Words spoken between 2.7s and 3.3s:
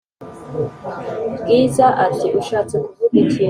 kuvuga